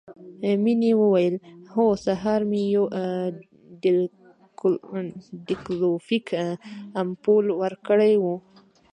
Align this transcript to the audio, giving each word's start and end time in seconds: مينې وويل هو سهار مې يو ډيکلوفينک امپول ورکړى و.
مينې 0.63 0.91
وويل 1.01 1.35
هو 1.73 1.85
سهار 2.05 2.41
مې 2.51 2.63
يو 2.75 2.85
ډيکلوفينک 5.47 6.25
امپول 7.01 7.45
ورکړى 7.61 8.13
و. 8.23 8.25